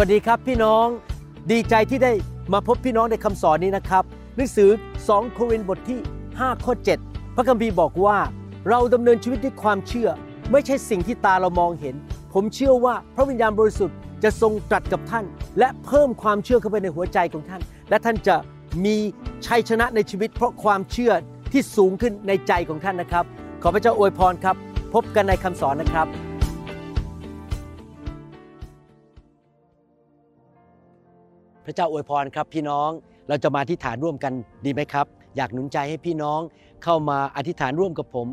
[0.00, 0.86] วัสดีครับพี่น้อง
[1.52, 2.12] ดีใจที่ได้
[2.52, 4.04] มาพบพี่น้องในคำสอนนี้นะครับ
[4.36, 4.70] หนังสือ
[5.02, 6.00] 2 โครินธ์บทที่
[6.30, 8.18] 5 ข้อ 7 พระคัมภีร์บอกว่า
[8.68, 10.08] เราดำเนินชีวิตด้วยความเชื่อ
[10.52, 11.94] ไม่ใช่สิ่งที่ตาเรามองเห็น
[12.34, 15.24] ผมเชื่อว่าพระวิญญาณบริสุทธิ์จะทรงตรัสกับท่าน
[15.58, 17.60] และเพิ่มความเชื่อเข้าไปในหัวใจของท่าน
[17.90, 18.36] และท่านจะ
[18.84, 18.96] มี
[19.46, 21.12] ชัยชนะในชีวิต เพราะความเชื่อ
[21.52, 23.24] ที่สูงขึ้นในใจของท่านนะครับ
[23.62, 24.56] ขอพระเจ้าอวยพรครับ
[24.94, 26.08] พบกันในคำสอนนะครับ
[31.66, 32.90] พระเจ้าอวยพรครับพี่น้อง
[33.28, 34.32] เราจะมาอธิษฐานร่วมกัน
[34.64, 36.40] ดีไหมครับ อยากหนุนใจให้พี่น้อง
[36.84, 38.28] เข้ามาอธิษฐานร่วมกับผม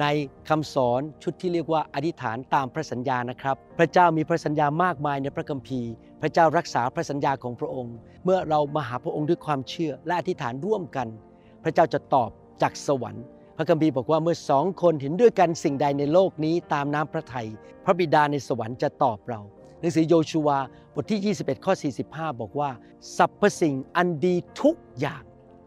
[0.00, 0.06] ใน
[0.48, 5.90] คำสอนชุดที่เรียกว่าอธิษฐานตามพระสัญญานะครับ พระเจ้ามีพระสัญญามากมายในพระคัมภีร์
[6.22, 7.94] พระเจ้ารักษาพระสัญญาของพระองค์
[8.24, 11.08] เมื่อเรามาหาพระองค์ด้วยความเชื่อ และอธิษฐานร่วมกัน
[11.64, 12.30] พระเจ้าจะตอบ
[12.62, 13.24] จากสวรรค์
[13.56, 17.48] พระคัมภีร์บอกว่าเมื่อสองคนเห็นด้วยกันสิ่งใดในโลกนี้ตามน้ำพระทัย
[17.84, 19.40] พระบิดาในสวรรค์จะตอบเรา
[19.84, 20.58] นังสือโยชูวา
[20.94, 21.72] บทที่ 21 ข้อ
[22.06, 22.70] 45 บอกว่า
[23.16, 25.22] สรรพสิ่งอันดีทุกอย่าง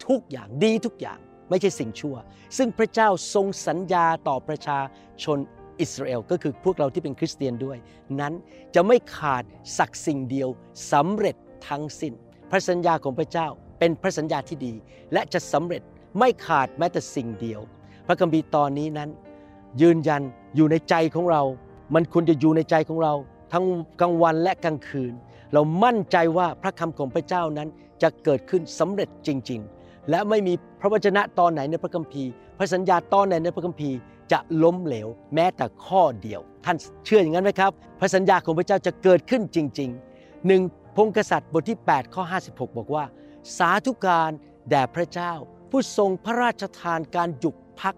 [0.08, 1.20] ทุกอย่างดีทุกอย่าง
[1.50, 2.16] ไม่ใช่สิ่งชั่ว
[2.58, 4.80] ซึ่งพระเจ้าทรงสัญญาต่อประชา
[5.24, 5.38] ชน
[5.80, 7.78] อิสราเอลก็คือพวกเราที่เป็นคริสเตียนด้วย
[8.20, 8.34] นั้น
[8.76, 9.44] จะไม่ขาด
[9.78, 10.50] สักสิ่งเดียว
[10.92, 11.36] สำเร็จ
[11.68, 12.14] ทั้งสิ้น
[12.52, 13.48] พระสัญญาของพระเจ้า
[13.80, 14.74] เป็นพระสัญญาที่ดี
[15.14, 15.82] และจะสำเร็จ
[16.20, 17.62] ไม่ขาดแม้แต่สิ่งเดียว
[18.08, 19.10] พระคัมภีร์ตอนนี้นั้น
[19.82, 20.22] ยืนยัน
[20.56, 21.44] อยู่ในใจของเรา
[21.96, 23.14] มันควรจะอยู่ในใจของเรา
[23.54, 23.66] ทั้ง
[24.02, 25.14] กลางวันและกลางคืน
[25.54, 27.70] เรามั่นใจว่าพระคำของพระเจ้านั้น
[28.02, 33.98] จะเกิดขึ้นสำเร็จจริง ๆ และไม่มีพระวจนะตอนไหนในพระคัมภีร์ พระสัญญาตอนไหนในพระคัมภีร์
[34.32, 40.62] จะล้มเหลวแม้แต่ข้อเดียว ท่านเชื่ออย่างนั้นไหมครับ พระสัญญาของพระเจ้าจะเกิดขึ้นจริงๆหนึ่ง
[40.96, 43.06] พงกษัตริย์บทที่ 8 ข้อ 56 บอกว่า
[43.58, 44.32] สาธุการ
[44.70, 45.34] แด่พระเจ้า
[45.70, 47.96] ผู้ทรงพระราชทานการหยุดพัก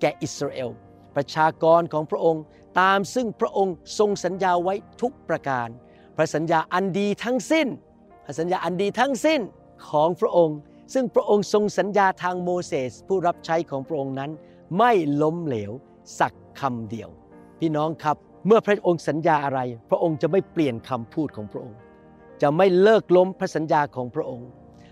[0.00, 0.70] แก่อิสราเอล
[1.16, 2.42] ประชากรของพระองค์
[2.80, 5.68] ตามซึ่งพระองค์ทรงสัญญาไว้ทุกประการ
[6.16, 7.68] พระสัญญาอันดีทั้งสิ้น
[8.24, 9.40] พระสัญญาอันดีทั้งสิ้น
[9.88, 10.58] ของพระองค์
[10.94, 14.30] ซึ่งพระองค์ทรงสัญญาทางโมเสสผู้รับใช้ของพระองค์นั้น
[14.78, 15.72] ไม่ล้มเหลว
[16.18, 17.10] สักคำเดียว
[17.60, 18.16] พี่น้องครับ
[18.46, 21.76] เมื่อพระองค์สัญญาอะไร พระองค์จะไม่เปลี่ยนคำพูดของพระองค์
[22.42, 24.48] จะไม่เลิกล้มพระสัญญาของพระองค์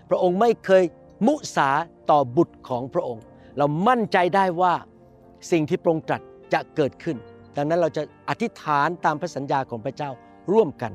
[0.09, 0.83] พระองค์ไม่เคย
[1.27, 1.69] มุสา
[2.11, 3.23] ต่อบุตรของพระองค์
[3.57, 4.73] เรามั่นใจได้ว่า
[5.51, 6.21] สิ่งที่พระองค์ตรัส
[6.53, 7.17] จะเกิดขึ้น
[7.55, 10.09] ดังนั้นเราจะอธิษฐานตามพระสัญญาของพระเจ้า
[10.51, 10.91] ร่วมกัน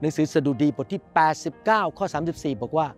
[0.00, 1.02] หนังสือสดุดีบทที่
[1.50, 2.88] 89 ข้อ 34 บอกว่า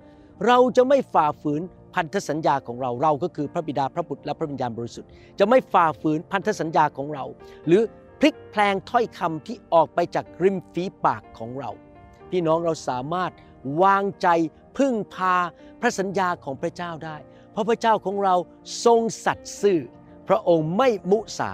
[0.46, 1.62] เราจะไม่ฝ่าฝืน
[1.94, 7.24] พันธสัญญาของเราเราก็คือพระบิดาพระบุตรและพระวิญญาณบริสุทธิ์ จะไม่ฝ่าฝืนพันธสัญญาของเรา
[7.66, 7.82] หรือ
[8.20, 11.70] พลิกแพลงถ้อยคำที่ออกไปจากริมฝีปากของเรา
[12.30, 13.32] พี่น้องเราสามารถ
[13.82, 14.28] วางใจ
[14.78, 15.36] พึ่งพา
[15.80, 17.16] พระสัญญาของพระเจ้าได้
[17.52, 18.34] เพราะพระเจ้าของเรา
[18.84, 19.80] ทรงสัตย์ซื่อ
[20.28, 21.52] พระองค์ไม่มุสา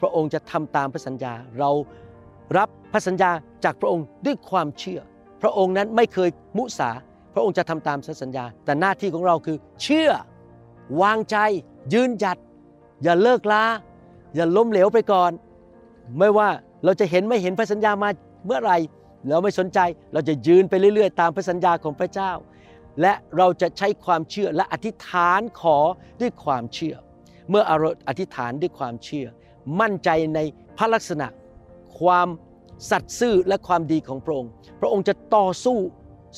[0.00, 1.70] พระองค์จะทำตามพระสัญญา เรา
[2.56, 3.30] รับพระสัญญา
[3.64, 5.00] จากพระองค์ด้วยความเชื่อ
[5.42, 6.90] พระองค์นั้นไม่เคยมุสา
[7.34, 10.10] พระองค์จะทำตามสัญญา แต่หน้าที่ของเราคือ เชื่อ
[11.02, 11.36] วางใจ
[11.92, 12.38] ยืนหยัด
[13.02, 13.64] อย่าเลิกล้า
[14.34, 15.30] อย่าล้มเหลวไปก่อน
[16.18, 16.48] ไม่ว่า
[16.84, 18.08] เราจะเห็นไม่เห็นพระสัญญามา
[18.46, 18.78] เมื่อไหร่
[19.28, 19.78] เราไม่สนใจ
[20.12, 22.32] เราจะยืนไปเรื่อยๆ ตามพระสัญญาของพระเจ้า
[23.00, 25.78] และเราจะใช้ความเชื่อและอธิษฐานขอ
[26.20, 26.96] ด้วยความเชื่อ
[27.50, 29.26] เมื่อเรอธิษฐานด้วยความเชื่อ
[29.80, 30.38] มั่นใจใน
[30.76, 31.26] พระลักษณะ
[32.00, 32.28] ความ
[32.90, 34.50] สัตย์ซื่อและความดีของพระองค์
[34.80, 35.78] พระองค์จะต่อสู้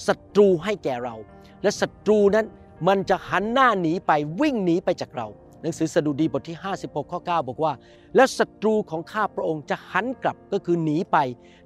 [0.06, 1.14] ศัตรูให้แก่เรา
[1.62, 2.46] และศัตรูนั้น
[2.88, 5.28] มันจะหันหน้าหนีไปวิ่งหนีไปจากเรา
[5.62, 7.72] หนังสือสดุดีบทที่ 56 ข้อ 9 บอกว่า
[8.16, 11.16] และศัตรูของข้าพระองค์จะหันกลับก็คือหนีไป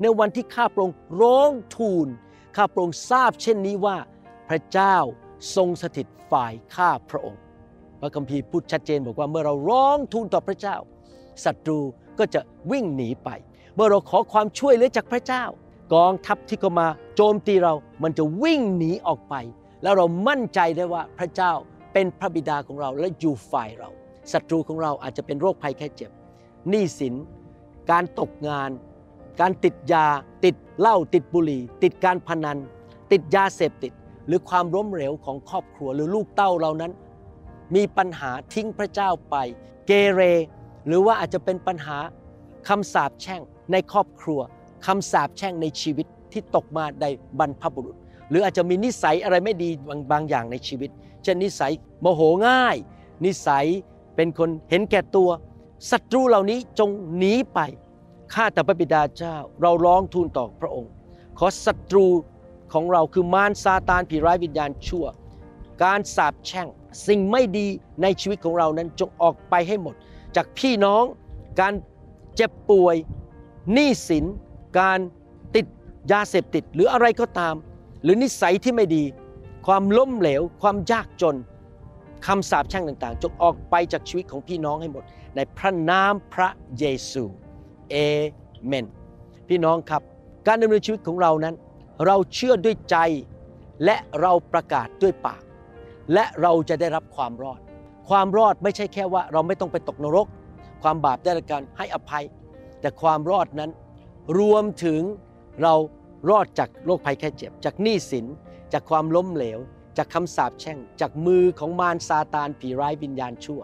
[0.02, 2.06] ในวันที่ข้าพระองค์ร้องทูล
[2.56, 3.96] ข้าพระองค์ทราบเช่นนี้ว่า
[4.48, 4.96] พระเจ้า
[5.56, 7.40] ทรงสถิตฝ่ายข้าพระองค์
[8.00, 10.76] พระคัมภีร์พูดชัดเจนบอกว่าเมื่อเราร้องทูลต่อพระเจ้า
[11.44, 11.80] ศัตรู
[12.18, 13.28] ก็จะวิ่งหนีไป
[13.74, 15.44] เมื่อเราขอความช่วยเหลือจากพระเจ้า
[15.94, 19.34] กองทัพที่เข้ามาโจมตีเรา มันจะวิ่งหนีออกไป
[19.82, 21.52] แล้วเรามั่นใจได้ว่าพระเจ้า
[21.92, 23.90] เป็นพระบิดาของเราและอยู่ฝ่ายเรา
[24.32, 26.10] ศัตรูของเราอาจจะเป็นโรคภัยแค่เจ็บ
[26.70, 27.14] หนี้สิน
[27.90, 28.70] การตกงาน
[29.40, 30.06] การติดยา
[30.44, 32.58] ติดเหล้า ติดบุหรี่ ติดการพนัน
[33.12, 33.92] ติดยาเสพติด
[34.26, 36.92] หรือความล้มเหลวของครอบครัวหรือลูกเต้าเรานั้น
[37.74, 39.36] มีปัญหาทิ้งพระเจ้าไป
[39.86, 40.22] เกเร
[40.86, 41.98] หรือว่าอาจจะเป็นปัญหา
[42.68, 43.40] คำสาปแช่ง
[43.72, 44.40] ในครอบครัว
[44.86, 47.06] คำสาปแช่งในชีวิตที่ตกมาใน
[47.38, 47.96] บรรพบุรุษ
[48.30, 50.90] หรืออาจจะมีนิสัยอะไรไม่ดีบางบางอย่างในชีวิต
[51.22, 52.76] เช่นนิสัยโมโหง่าย
[53.24, 53.66] นิสัย
[54.16, 55.30] เป็นคนเห็นแก่ตัว
[55.90, 57.58] ศัตรูเหล่านี้จงหนีไป
[58.34, 60.90] ข้าแต่พระบิดาเจ้าเราร้องทูลต่อพระองค์
[61.38, 62.06] ขอศัตรู
[62.72, 65.06] ของเราคือมารซาตานผีร้ายวิญญาณชั่ว
[65.84, 66.68] การสาปแช่ง
[67.06, 67.66] สิ่งไม่ดี
[68.02, 69.94] ในชีวิตของเรานั้นจงออกไปให้หมด
[70.36, 71.04] จากพี่น้อง
[71.60, 71.74] การ
[72.36, 72.96] เจ็บป่วย
[73.72, 74.24] หนี้สิน
[74.78, 74.98] การ
[75.54, 75.66] ติด
[76.12, 77.54] ยาเสพติดหรืออะไรก็ตาม
[78.02, 79.04] หรือนิสัยที่ไม่ดี
[79.66, 81.36] ความล้มเหลว ความยากจน
[82.26, 85.04] คำสาปแช่งต่างๆ จงออกไปจากชีวิตของพี่น้องให้หมด
[85.36, 86.48] ในพระนามพระ
[86.78, 87.24] เยซู
[87.90, 87.94] เอ
[88.66, 88.86] เมน
[89.48, 90.02] พี่น้องครับ
[90.46, 91.54] การดำเนินชีวิตของเรานั้น
[92.06, 92.96] เราเชื่อด้วยใจ
[93.84, 95.42] และเราประกาศด้วยปาก
[96.14, 97.60] และเราจะได้รับความรอด
[98.10, 100.26] ความรอดไม่ใช่แค่ว่าเราไม่ต้องไปตกนรก
[100.82, 102.24] ความบาปได้รับการให้อภัย
[102.80, 103.70] แต่ความรอดนั้น
[104.38, 105.00] รวมถึง
[105.62, 105.74] เรา
[106.30, 108.26] รอดจากโรคภัยแค่เจ็บ จากหนี้สิน
[108.72, 109.58] จากความล้มเหลว
[109.96, 113.60] จากคำสาปแช่ง จากมือของมารซาตานผีร้ายวิญญาณชั่ว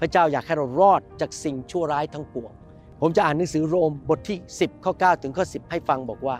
[0.00, 2.52] พระเจ้าอยากให้เรารอดจากสิ่งชั่วร้ายทั้งปวง
[3.00, 6.36] ผมจะอ่านหนังสือโรมบทที่ 10 ข้อ 9 ถึงข้อ 10 ให้ฟังบอกว่า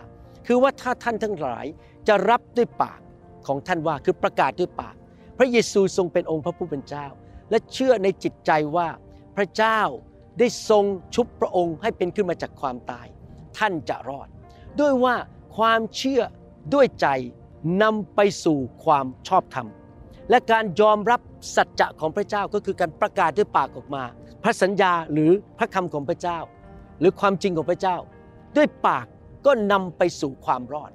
[0.47, 1.65] คือว่าถ้าท่านทั้งหลาย
[2.07, 2.99] จะรับด้วยปาก
[3.47, 4.95] ของท่านว่าคือประกาศด้วยปาก
[5.37, 7.05] พระเยซูทรงเป็นองค์พระผู้เป็นเจ้า
[7.51, 8.87] และเชื่อในจิตใจว่า
[9.35, 9.79] พระเจ้า
[10.39, 13.07] ได้ทรงชุบพระองค์ให้เป็นขึ้นมาจากความตาย
[13.57, 14.27] ท่านจะรอด
[14.79, 15.15] ด้วยว่า
[15.57, 16.21] ความเชื่อ
[16.73, 17.07] ด้วยใจ
[17.83, 19.67] นำไปสู่ความชอบธรรม
[20.29, 21.21] และการยอมรับ
[21.55, 24.03] สัจจะของพระเจ้าก็คือการประกาศด้วยปากออกมา
[24.43, 26.39] พระสัญญาหรือพระคำของพระเจ้า
[26.99, 27.97] หรือความจริงของพระเจ้า
[28.57, 29.05] ด้วยปาก
[29.45, 30.91] ก็นำไปสู่ความรอด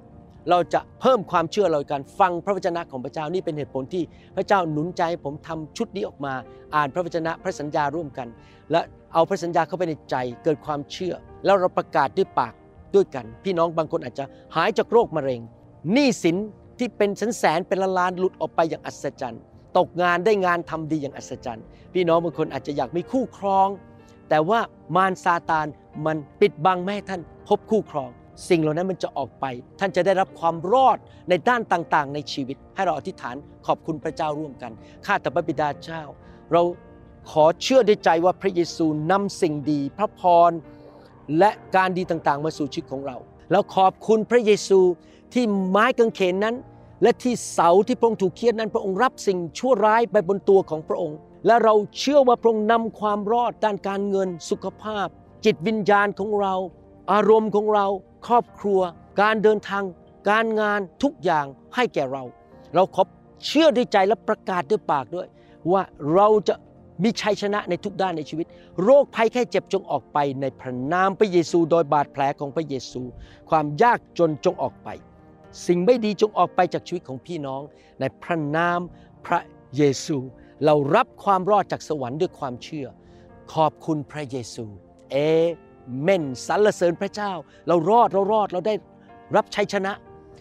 [0.51, 4.03] เราจะเพิ่มความเชื่อเราการฟังพระวจนะของพระเจ้านี่เป็นเหตุผลที่
[4.37, 6.35] พระเจ้าหนุนใจใผมทำชุดนี้ออกมา
[6.75, 8.29] อ่านพระวจนะพระสัญญาร่วมกัน
[8.71, 8.81] และ
[9.15, 11.15] เอาพระสัญญาเข้าไปในใจเกิดความเชื่อ
[11.45, 12.53] แล้วเราประกาศด้วยปาก
[12.95, 14.25] ด้วยกัน พี่น้องบางคนอาจจะ
[14.57, 15.41] หายจากโรคมะเร็ง
[15.93, 16.37] หนี้สิน
[16.79, 19.41] ที่เป็นแสนแสนเป็นล้านล้านหลุดออกไปอย่างอัศจรรย์
[19.79, 21.65] ตกงานได้งานทำดีอย่างอัศจรรย์
[21.95, 23.69] พี่น้องบางคนอาจจะอยากมีคู่ครอง
[24.29, 24.61] แต่ว่า
[24.97, 25.67] มารซาตาน
[26.07, 28.11] มันปิดบังไม่ให้ท่านพบคู่ครอง
[28.49, 29.45] สิ่งเหล่านั้นมันจะออกไป
[29.81, 30.99] ท่านจะได้รับความรอด
[31.29, 33.37] ในด้านต่างๆ ในชีวิต ให้เราอธิษฐาน
[33.67, 34.73] ขอบคุณพระเจ้าร่วมกัน
[35.07, 36.03] ข้าแต่พระบิดาเจ้า
[36.53, 36.63] เรา
[37.31, 40.53] ขอเชื่อด้วยใจว่าพระเยซูนำสิ่งดี พระพร
[41.39, 43.17] และการดีต่างๆ มาสู่ชีวิตของเรา
[43.51, 44.81] แล้วขอบคุณพระเยซู
[45.35, 46.57] ที่ไม้กางเขนนั้น
[47.03, 51.17] และที่เสาที่พระองค์ถูกเคียนนั้น พระองค์รับสิ่งชั่วร้ายไปบนตัวของพระองค์
[51.47, 55.07] และเราเชื่อว่าพระองค์นำความรอดด้านการเงินสุขภาพ
[55.45, 56.55] จิตวิญญาณของเรา
[57.13, 57.87] อารมณ์ของเรา
[58.27, 58.81] ครอบครัว
[59.23, 59.83] การเดินทาง
[60.31, 62.23] การงานทุกอย่างให้แก่เรา
[62.75, 63.03] เราขอ
[63.47, 65.27] เชื่อด้วยใจและประกาศด้วยปากด้วย
[65.73, 65.83] ว่า
[66.15, 66.55] เราจะ
[67.03, 68.47] มีชัยชนะในทุกด้านในชีวิต
[68.83, 73.03] โรคภัยแค่เจ็บจงออกไปในพระนามพระเยซู โดยบาดแผลของพระเยซู
[73.51, 74.89] ความยากจนจงออกไป
[75.67, 77.63] สิ่งไม่ดีจงออกไปจากชีวิตของพี่น้อง
[78.01, 78.81] ในพระนาม
[79.27, 79.41] พระ
[79.77, 80.17] เยซู
[80.65, 82.87] เรารับความรอดจากสวรรค์ด้วยความเชื่อ
[83.55, 84.65] ขอบคุณพระเยซู
[85.11, 85.17] เอ
[86.03, 87.33] เมนสรรเสริญพระเจ้า
[87.67, 88.75] เรารอดเรารอดเราได้
[89.37, 89.93] รับชัยชนะ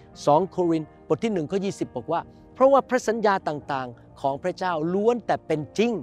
[0.05, 2.21] 2 โครินธ์บทที่1ข้อ20 บอกว่า
[2.53, 5.93] เพราะว่าพระสัญญาต่างๆของพระเจ้าล้วนแต่เป็นจริง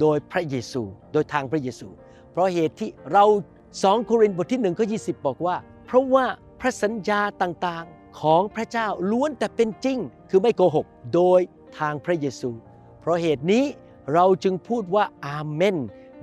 [0.00, 0.82] โดยพระเยซู
[1.12, 1.88] โดยทางพระเยซู
[2.32, 3.24] เพราะเหตุที่เรา
[3.70, 5.56] 2โครินธ์บทที่1ข้อ20 บอกว่า
[5.86, 6.24] เพราะว่า
[6.60, 9.98] พระสัญญาต่างๆของพระเจ้าล้วนแต่เป็นจริง
[10.30, 11.40] คือไม่โกหก โดย
[11.78, 12.50] ทางพระเยซู
[13.00, 13.64] เพราะเหตุนี้
[14.14, 15.76] เราจึงพูดว่าอาเมน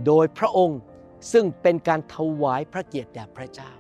[0.06, 0.80] โดยพระองค์
[1.32, 3.72] ซึ่งเป็นการถวายพระเกียรติแด่พระเจ้า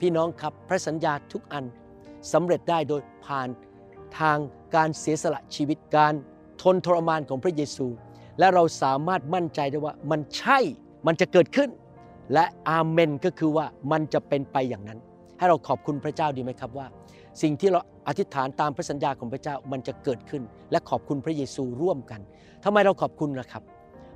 [0.00, 1.64] พี่น้องครับพระสัญญาทุกอัน
[2.32, 3.48] สำเร็จได้โดยผ่าน
[4.18, 4.38] ทาง
[4.74, 6.14] การเสียสละชีวิตการ
[6.62, 7.86] ทนทรมานของพระเยซู
[8.38, 10.58] และเราสามารถมั่นใจได้ว่ามันใช่
[11.06, 11.70] มันจะเกิดขึ้น
[12.34, 14.98] และอาเมนก็คือว่ามันจะเป็นไปอย่างนั้น
[15.38, 16.86] ให้เราขอบคุณพระเจ้าดีไหมครับว่า
[17.42, 22.20] สิ่งที่เราอธิษฐานตามพระสัญญาของพระเจ้ามันจะเกิดขึ้น และขอบคุณพระเยซูร่วมกัน
[22.64, 23.62] ทำไมเราขอบคุณนะครับ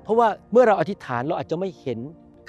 [0.03, 1.99] เพราะว่าเมื่อเราอธิษฐานเราอาจจะไม่เห็น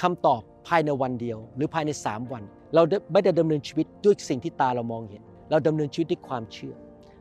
[0.01, 2.43] คำตอบภายในวันเดียว หรือภายใน 3 วัน
[2.75, 2.81] เรา
[3.13, 6.75] ไม่ได้ดำเนินชีวิตด้วยสิ่งที่ตาเรามองเห็น เราดำเนินชีวิตด้วยความเชื่อ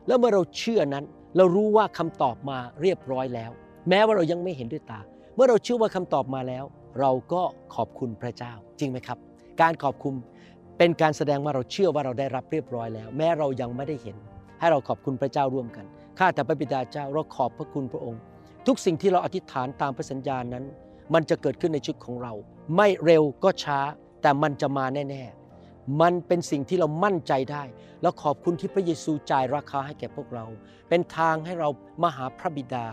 [0.07, 1.05] แล้วเมื่อเราเชื่อนั้น
[1.37, 3.51] เรารู้ว่าคำตอบมาเรียบร้อยแล้ว
[3.89, 4.99] แม้ว่าเรายังไม่เห็นด้วยตา
[5.35, 6.63] เมื่อเราเชื่อว่าคำตอบมาแล้ว
[6.99, 7.41] เราก็
[7.75, 9.17] ขอบคุณพระเจ้าจริงไหมครับ
[9.61, 10.13] การขอบคุณ
[10.77, 14.17] เป็นการแสดงว่าเราเชื่อว่าเราได้รับเรียบร้อยแล้ว แม้เรายังไม่ได้เห็น
[14.59, 15.85] ให้เราขอบคุณพระเจ้าร่วมกัน
[16.19, 18.21] ข้าแต่พระบิดาเจ้าเราขอบพระคุณพระองค์
[18.67, 20.63] ทุกสิ่งที่เราอธิษฐานตามพระสัญญานั้น
[21.13, 22.33] มันจะเกิดขึ้นในชีวิตของเรา
[22.75, 23.79] ไม่เร็วก็ช้า
[24.21, 25.23] แต่มันจะมาแน่
[25.61, 27.63] ๆ มันเป็นสิ่งที่เรามั่นใจได้
[28.01, 30.45] แล้วขอบคุณที่พระเยซูจ่ายราคาให้แก่พวกเรา
[30.89, 31.69] เป็นทางให้เรา
[32.03, 32.87] มาหาพระบิดา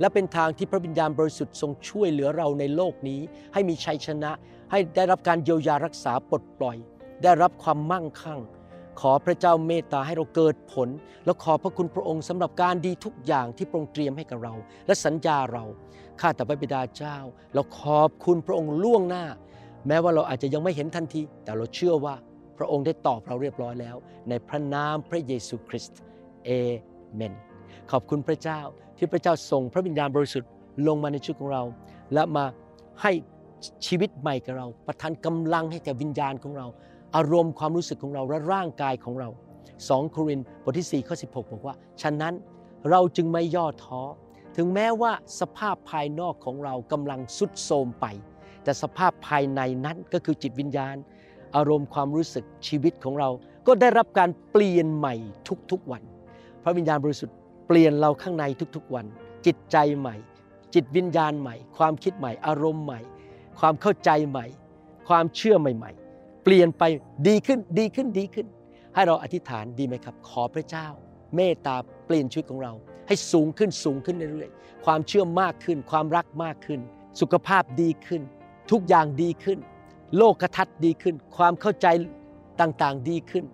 [0.00, 3.20] และเป็นทางที่พระวิญญาณบริสุทธิ์ทรงช่วยเหลือเราในโลกนี้
[3.52, 4.30] ให้มีชัยชนะ
[4.70, 6.76] ให้ได้รับการเยียวยารักษาปลดปล่อย
[7.22, 8.40] ได้รับความมั่งคั่ง
[9.00, 10.88] ขอพระเจ้าเมตตาให้เราเกิดผล
[11.24, 14.54] แล้วขอพระคุณพระองค์สำหรับการดีทุกอย่างที่พระองค์เตรียมให้กับเรา
[14.86, 15.64] และสัญญาเรา
[16.20, 17.16] ข้าแต่พระบิดาเจ้า
[17.54, 19.24] เราขอบคุณพระองค์ล่วงหน้า
[19.86, 22.14] แม้ว่าเราอาจจะยังไม่เห็นทันที แต่เราเชื่อว่า
[22.58, 23.96] พระองค์ได้ตอบเราเรียบร้อยแล้ว
[24.28, 25.98] ในพระนามพระเยซูคริสต์
[26.44, 26.50] เอ
[27.14, 27.34] เมน
[27.90, 28.60] ขอบคุณพระเจ้า
[28.96, 30.50] ที่พระเจ้าส่งพระวิญญาณบริสุทธิ์
[30.86, 31.62] ลงมาในชีวิตของเรา
[32.14, 32.44] และมา
[33.02, 33.12] ให้
[33.86, 36.66] ชีวิตใหม่กับเรา ประทานกำลังให้แก่วิญญาณของเรา
[37.16, 39.28] อารมณ์ความรู้สึกของเราและร่างกายของเรา
[39.70, 42.34] 2 โครินธ์บทที่4ข้อ16 บอกว่า ฉะนั้น
[42.90, 44.02] เราจึงไม่ย่อท้อ
[44.56, 48.06] ถึงแม้ว่าสภาพภายนอกของเรากำลังสุดโทรมไป
[48.64, 50.96] แต่สภาพภายในนั้นก็คือจิตวิญญาณ
[51.56, 53.28] อารมณ์ความรู้สึกชีวิตของเรา
[53.66, 55.14] ก็ได้รับการเปลี่ยนใหม่
[55.70, 56.02] ทุกๆวัน
[56.62, 57.36] พระวิญญาณบริสุทธิ์
[57.68, 58.44] เปลี่ยนเราข้างใน
[58.76, 59.06] ทุกๆวัน
[59.46, 60.16] จิตใจใหม่
[60.74, 63.00] จิตวิญญาณใหม่ ความคิดใหม่ อารมณ์ใหม่
[63.58, 64.46] ความเข้าใจใหม่
[65.08, 65.97] ความเชื่อใหม่ๆ
[66.50, 66.84] ลี่ยนไป
[67.28, 68.46] ดีขึ้นดีขึ้นดีขึ้น
[68.94, 70.86] ให้เราอธิษฐานดีไหมครับ ขอพระเจ้า
[71.36, 71.76] เมตตา
[72.06, 72.72] เปลี่ยนชีวิตของเรา
[73.06, 76.80] ให้สูงขึ้นสูงขึ้นเรื่อยๆความเชื่อมากขึ้น ความรักมากขึ้น
[77.20, 78.22] สุขภาพดีขึ้น
[78.70, 79.58] ทุกอย่างดีขึ้น
[80.16, 81.86] โลกทัศน์ดีขึ้น ความเข้าใจ
[82.60, 83.44] ต่างๆดีขึ้น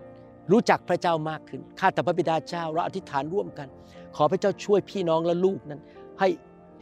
[0.52, 3.68] รู้จักพระเจ้ามากขึ้นข้าแต่พระบิดาเจ้าเราอธิษฐานร่วมกัน
[4.16, 5.80] ขอพระเจ้าช่วยพี่น้องและลูกนั้น
[6.20, 6.28] ให้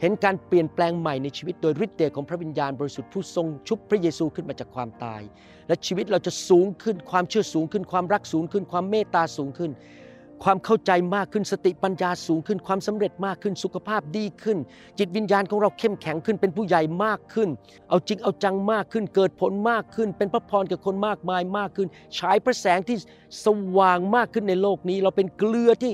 [0.03, 5.21] เห็นการเปลี่ยนแปลงใหม่ในชีวิตโดยฤทธิ์เดชของพระวิญญาณบริสุทธิ์ผู้ทรงชุบพระเยซูขึ้นมาจากความตาย
[5.67, 9.71] และชีวิตเราจะสูงขึ้นความเชื่อสูงขึ้นความรักสูงขึ้น ความเมตตาสูงขึ้น
[10.43, 14.57] ความเข้าใจมากขึ้นสติปัญญาสูงขึ้น ความสำเร็จมากขึ้นสุขภาพดีขึ้น
[14.99, 17.49] จิตวิญญาณของเราเข้มแข็งขึ้นเป็นผู้ใหญ่มากขึ้น
[17.89, 22.97] เอาจริงเอาจังมากขึ้น เกิดผลมากขึ้น เป็นพระพรกับคนมากมายมากขึ้นฉายพระแสงที่
[23.45, 25.91] สว่างมากขึ้นในโลกนี้ เราเป็นเกลือที่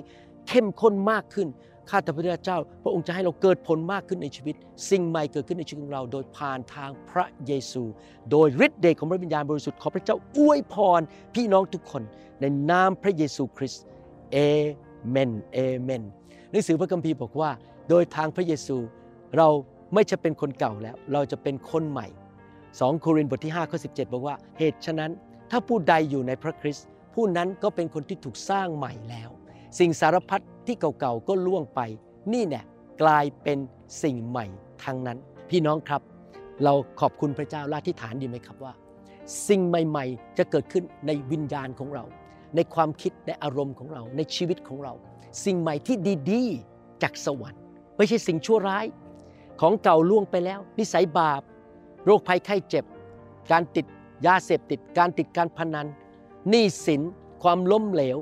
[0.47, 1.47] เข้มข้นมากขึ้น
[1.89, 4.55] ข้าแต่พระเจ้า พระองค์จะให้เราเกิดผลมากขึ้นในชีวิต
[4.89, 7.83] สิ่งใหม่เกิดขึ้นในชีวิตของเรา โดยผ่านทางพระเยซู
[8.31, 11.01] โดยฤทธิ์เดชของพระวิญญาณบริสุทธิ์ขอพระเจ้าอวยพร
[11.35, 12.03] พี่น้องทุกคน
[12.41, 13.83] ในนามพระเยซูคริสต์
[14.31, 14.37] เอ
[15.09, 16.03] เมนเอเมน
[16.51, 17.49] หนังสือพระคัมภีร์บอกว่า
[17.89, 18.77] โดยทางพระเยซู
[19.37, 19.47] เรา
[19.93, 22.07] ไม่จะเป็นคนเก่าแล้ว เราจะเป็นคนใหม่
[22.53, 25.11] 2 โครินธ์บทที่5ข้อ17 บอกว่า เหตุฉะนั้น
[25.51, 29.29] ถ้าผู้ใดอยู่ในพระคริสต์ผู้นั้นก็เป็นคนที่ถูกสร้างใหม่แล้ว
[29.79, 31.81] สิ่งสารพัด ที่เก่าๆก็ล่วงไป
[32.33, 32.65] นี่เนี่ย
[33.01, 33.59] กลายเป็น
[34.03, 34.45] สิ่งใหม่
[34.83, 35.17] ทั้งนั้น
[35.49, 36.01] พี่น้องครับ
[36.63, 38.73] เราขอบคุณพระเจ้าละที่ฐานดีไหมครับว่า
[39.47, 42.03] สิ่งใหม่ ๆ จะเกิดขึ้นในวิญญาณของเรา
[42.55, 44.93] ในความคิดในอารมณ์ของเรา ในชีวิตของเรา
[45.45, 45.97] สิ่งใหม่ที่
[46.31, 47.61] ดีๆจากสวรรค์
[47.97, 48.85] ไม่ใช่สิ่งชั่วร้าย
[49.61, 51.41] ของเก่าล่วงไปแล้ว นิสัยบาป
[52.05, 52.85] โรคภัยไข้เจ็บ
[53.51, 53.85] การติด
[54.27, 55.87] ยาเสพติด การติดการพนัน
[56.49, 57.01] หนี้สิน
[57.43, 58.17] ความล้มเหลว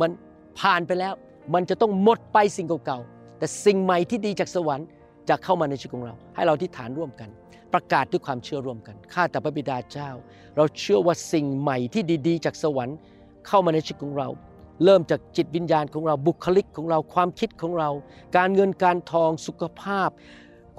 [0.00, 0.10] มัน
[0.58, 1.14] ผ่านไปแล้ว
[1.54, 4.86] มันจะต้องหมดไปสิ่งเก่าๆ แต่สิ่งใหม่ที่ดีจากสวรรค์
[5.28, 7.28] จะเข้ามาในชีวิตของเรา ให้เราที่ฐานร่วมกัน
[7.72, 10.10] ประกาศด้วยความเชื่อร่วมกัน ข้าแต่พระบิดาเจ้า
[10.56, 12.96] เราเชื่อว่าสิ่งใหม่ที่ดีๆ จากสวรรค์
[13.46, 14.28] เข้ามาในชีวิตของเรา
[14.84, 17.90] เริ่มจากจิตวิญญาณของเราบุคลิกของเราความคิดของเรา
[18.36, 20.08] การเงินการทองสุขภาพ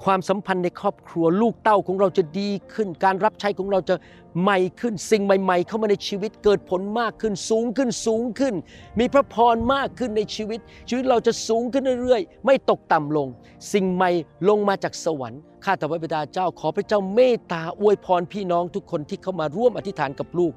[0.04, 3.94] ความสัมพันธ์ในครอบครัวลูกเต้าของเราจะดีขึ้น การรับใช้ของเราจะ
[4.42, 8.54] ใหม่ขึ้น สิ่งใหม่ ๆ เข้ามาในชีวิตเกิดผลมากขึ้น สูงขึ้นสูงขึ้น
[8.98, 13.28] มีพระพรมากขึ้นในชีวิต ชีวิตเราจะสูงขึ้นเรื่อยๆ ไม่ตกต่ำลง
[13.72, 14.10] สิ่งใหม่
[14.48, 20.52] ลงมาจากสวรรค์ข้าแต่พระบิดาเจ้าขอพระเจ้าเมตตาอวยพรพี่น้องทุกคนที่เข้ามาร่วมอธิษฐานกับลูก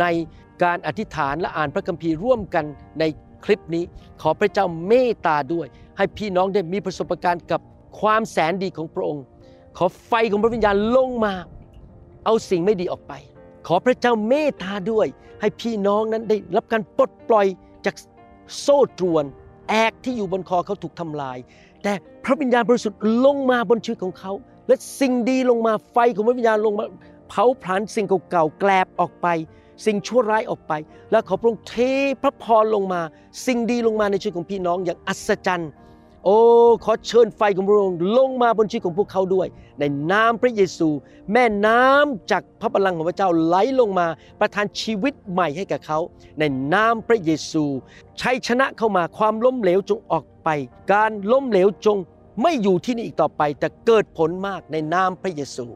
[0.00, 0.04] ใน
[0.62, 2.64] การอธิษฐานและอ่านพระคัมภีร์ร่วมกัน
[3.00, 3.04] ใน
[3.44, 3.84] คลิปนี้
[4.22, 7.60] ขอพระเจ้าเมตตาด้วย ให้พี่น้องได้มีประสบการณ์กับ
[8.00, 9.24] ความแสนดีของพระองค์
[9.76, 11.34] ขอไฟของพระวิญญาณลงมา
[12.24, 13.12] เอาสิ่งไม่ดีออกไป
[13.66, 15.06] ขอพระเจ้าเมตตาด้วย
[15.40, 17.46] ให้พี่น้องนั้นได้รับการปลดปล่อย
[17.86, 17.94] จาก
[18.60, 19.24] โซ่ตรวน
[19.68, 21.38] แอกที่อยู่บนคอเขาถูกทำลาย
[21.82, 21.92] แต่
[22.24, 24.32] พระวิญญาณบริสุทธิ์ลงมาบนชีวิตของเขา
[24.68, 26.84] และสิ่งดีลงมาไฟของพระวิญญาณลงมา
[27.28, 29.26] เผาผลาญสิ่งเก่าๆแกลบออกไป
[29.86, 30.72] สิ่งชั่วร้ายออกไป
[31.10, 31.74] แล้วขอพระองค์เท
[32.22, 33.00] พระพรลงมา
[33.46, 35.70] สิ่งดีลงมาในชีวิตของพี่น้องอย่างอัศจรรย์
[36.24, 36.38] โอ้
[36.84, 39.46] ขอเชิญไฟของพระองค์ลงมาบนชีวิตของพวกเขาด้วย
[39.78, 40.88] ในนามพระเยซู
[41.32, 44.06] แม่น้ำจากพระบัลลังก์ของพระเจ้าไหลลงมา
[44.40, 45.98] ประทานชีวิตใหม่ให้กับเขา
[46.38, 46.42] ใน
[46.74, 47.64] นามพระเยซู
[48.20, 50.48] ชัยชนะเข้ามาความล้มเหลวจงออกไป
[50.92, 51.98] การล้มเหลวจง
[52.42, 55.66] ไม่อยู่ที่นี่อีกต่อไป แต่เกิดผลมากในนามพระเยซู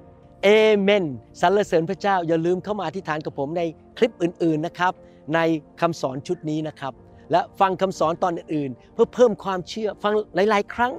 [0.45, 1.05] เอเมน
[1.41, 3.63] สรรเสริญพระเจ้าอย่าลืมเข้ามาอธิษฐานกับผมใน
[3.99, 4.93] คลิปอื่นๆนะครับ
[5.35, 5.39] ใน
[5.81, 6.95] คำสอนชุดนี้นะครับ
[7.33, 10.93] และฟังคำสอนตอนอื่นๆ เพื่อเพิ่มความเชื่อฟังหลาย ๆ ครั้ง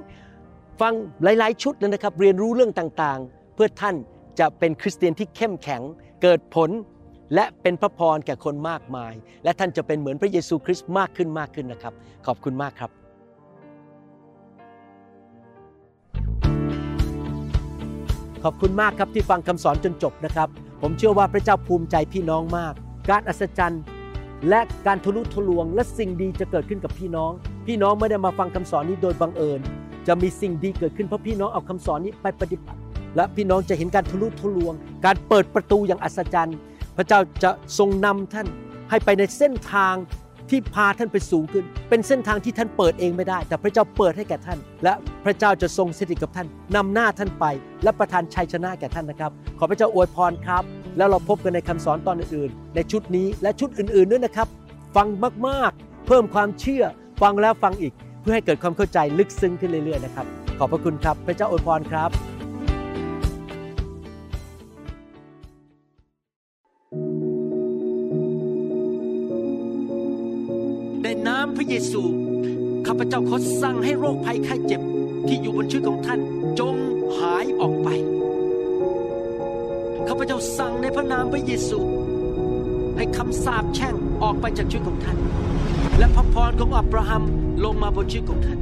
[0.80, 0.92] ฟัง
[1.24, 3.96] หลาย ๆ ชุดเลยนะครับ เรียนรู้เรื่องต่างๆ เพื่อท่าน
[4.40, 5.82] จะเป็นคริสเตียนที่เข้มแข็ง
[6.22, 6.70] เกิดผล
[7.34, 9.12] และเป็นพระพรแก่คนมากมาย
[9.44, 11.94] และท่านจะเป็นเหมือนพระเยซูคริสต์มากขึ้นมากขึ้นนะครับ
[12.26, 12.90] ขอบคุณมากครับ
[18.44, 20.48] ขอบคุณมากครับที่ฟังคำสอนจนจบนะครับ
[20.82, 22.74] ผมเชื่อว่าพระเจ้าภูมิใจพี่น้องมาก
[23.10, 23.82] การอัศจรรย์
[24.48, 27.32] และการทะลุทะลวงและสิ่งดีจะเกิดขึ้นกับพี่น้อง
[27.66, 29.60] พี่น้องไม่ได้มาฟังคำสอนนี้โดยบังเอิญ
[30.06, 32.78] จะมีสิ่งดีเกิดขึ้นเพราะพี่น้องเอาคำสอนนี้ไปปฏิบัติ
[33.16, 36.58] และพี่น้องจะเห็นการทะลุทะลวง การเปิดประตูอย่างอัศจรรย์
[36.96, 38.46] พระเจ้าจะทรงนำท่าน
[38.90, 39.94] ให้ไปในเส้นทาง
[40.50, 44.92] ที่พาท่านไปสูงขึ้น เป็นเส้นทางที่ท่านเปิดเองไม่ได้ แต่พระเจ้าเปิดให้แก่ท่าน และ
[45.24, 47.44] พระเจ้าจะทรงสถิตกับท่านนำหน้าท่านไป
[47.84, 50.64] และประทานชัยชนะแก่ท่านนะครับ ขอพระเจ้าอวยพรครับ
[50.96, 54.48] แล้วเราพบกันในคำสอนตอนอื่นๆ ในชุดนี้และชุดอื่นๆด้วยนะครับ
[54.96, 55.08] ฟัง
[55.46, 56.84] มากๆ เพิ่มความเชื่อ
[57.22, 60.26] ฟังแล้วฟังอีก เพื่อให้เกิดความเข้าใจลึกซึ้งขึ้นเรื่อยๆนะครับ
[60.58, 62.10] ขอบพระคุณครับ พระเจ้าอวยพรครับ
[71.10, 72.02] ในน้ำพระเยซู
[72.86, 74.80] ข้าพเจ้าขอสั่งให้โรคภัยไข้เจ็บ
[75.26, 76.20] ที่อยู่บนชีวิตของท่าน
[76.60, 76.76] จง
[77.18, 77.88] หายออกไป
[80.08, 81.78] ข้าพเจ้าสั่งในพระนามพระเยซู
[82.96, 85.18] ให้คำสาปแช่งออกไปจากชีวิตของท่าน
[85.98, 87.22] และพระพรของอับราฮัม
[87.64, 88.58] ลงมาบนชีวิตของท่าน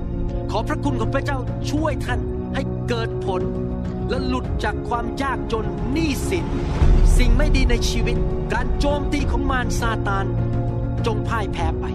[0.50, 1.38] ขอพระคุณของพระเจ้า
[1.70, 2.20] ช่วยท่าน
[2.54, 3.42] ให้เกิดผล
[4.08, 6.44] และหลุดจากความยากจนหนี้สิน
[7.16, 8.16] สิ่งไม่ดีในชีวิต
[8.52, 10.26] การโจมตีของมารซาตาน
[11.06, 11.86] จงพ่ายแพ้ไป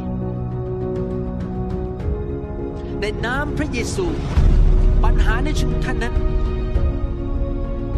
[3.06, 4.06] ในน้ำพระเยซู
[5.04, 6.16] ปัญหาในชีวิตท่านนั้น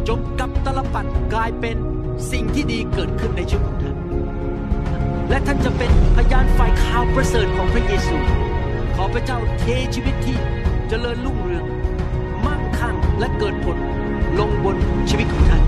[0.08, 1.78] จงกับตลปัดกลายเป็น
[2.32, 3.98] สิ่งที่ดีเกิดขึ้นในชีวิตของท่าน
[5.30, 8.18] และท่านจะเป็นพยานฝ่ายข่าวประเสริฐของพระเยซู
[8.96, 10.42] ขอพระเจ้าเทชีวิตที่จ
[10.90, 11.66] เจริญรุ่งเรือง
[12.46, 13.78] มั่งคั่งและเกิดผล
[14.40, 14.78] ลงบน
[15.10, 15.64] ชีวิตของท่าน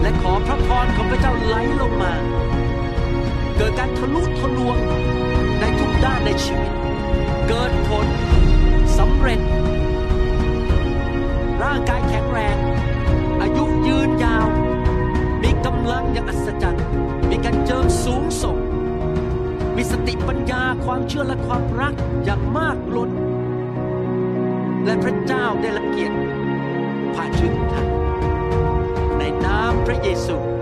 [0.00, 2.12] และขอพระพรของพระเจ้าไหลลงมา
[3.56, 4.76] เกิดการทะลุทะลวง
[5.60, 6.72] ในทุกด้านในชีวิต
[7.48, 8.06] เกิดผล
[8.98, 9.40] สำเร็จ
[11.62, 12.56] ร่างกายแข็งแรง
[13.42, 14.46] อายุยืนยาว
[15.42, 16.84] มีกำลังอย่างอัศจรรย์
[17.30, 18.56] มีการเจิมสูงส่ง
[19.76, 23.10] มีสติปัญญาความเชื่อและความรักอย่างมากล้น
[24.84, 26.16] และพระเจ้าได้ละเกียรติ
[27.14, 27.88] ผ่านชีวิตขอท่าน
[29.18, 30.55] ในนามพระเยซู